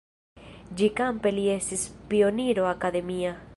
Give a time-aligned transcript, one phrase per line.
[0.79, 3.39] Ĉi-kampe li estis pioniro akademia.